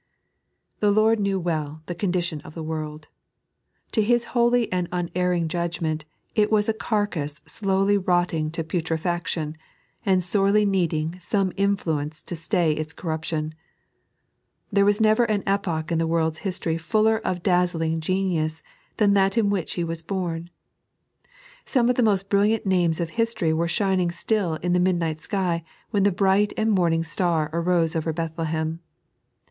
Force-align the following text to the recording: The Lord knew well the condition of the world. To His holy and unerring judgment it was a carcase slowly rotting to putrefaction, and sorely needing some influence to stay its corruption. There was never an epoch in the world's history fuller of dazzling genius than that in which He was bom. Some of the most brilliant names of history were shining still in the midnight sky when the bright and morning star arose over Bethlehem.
The 0.79 0.89
Lord 0.89 1.19
knew 1.19 1.39
well 1.39 1.83
the 1.85 1.93
condition 1.93 2.41
of 2.41 2.55
the 2.55 2.63
world. 2.63 3.07
To 3.91 4.01
His 4.01 4.23
holy 4.33 4.65
and 4.71 4.87
unerring 4.91 5.47
judgment 5.47 6.05
it 6.33 6.51
was 6.51 6.67
a 6.67 6.73
carcase 6.73 7.39
slowly 7.45 7.99
rotting 7.99 8.49
to 8.53 8.63
putrefaction, 8.63 9.55
and 10.03 10.23
sorely 10.23 10.65
needing 10.65 11.19
some 11.19 11.53
influence 11.55 12.23
to 12.23 12.35
stay 12.35 12.71
its 12.71 12.93
corruption. 12.93 13.53
There 14.71 14.85
was 14.85 14.99
never 14.99 15.23
an 15.25 15.43
epoch 15.45 15.91
in 15.91 15.99
the 15.99 16.07
world's 16.07 16.39
history 16.39 16.79
fuller 16.79 17.19
of 17.19 17.43
dazzling 17.43 17.99
genius 18.01 18.63
than 18.97 19.13
that 19.13 19.37
in 19.37 19.51
which 19.51 19.73
He 19.75 19.83
was 19.83 20.01
bom. 20.01 20.47
Some 21.63 21.89
of 21.91 21.95
the 21.95 22.01
most 22.01 22.27
brilliant 22.27 22.65
names 22.65 22.99
of 22.99 23.11
history 23.11 23.53
were 23.53 23.67
shining 23.67 24.09
still 24.09 24.55
in 24.63 24.73
the 24.73 24.79
midnight 24.79 25.21
sky 25.21 25.63
when 25.91 26.01
the 26.01 26.11
bright 26.11 26.53
and 26.57 26.71
morning 26.71 27.03
star 27.03 27.51
arose 27.53 27.95
over 27.95 28.11
Bethlehem. 28.11 28.79